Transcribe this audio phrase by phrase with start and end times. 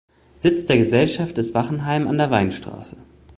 [0.39, 2.97] Sitz der Gesellschaft ist Wachenheim an der Weinstraße.